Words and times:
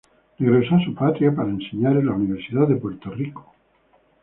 Regreso 0.39 0.73
a 0.73 0.83
su 0.83 0.95
patria, 0.95 1.31
para 1.31 1.51
enseñar 1.51 1.95
en 1.95 2.07
la 2.07 2.13
Universidad 2.13 2.67
de 2.67 2.75
Puerto 2.77 3.11
Rico. 3.11 3.53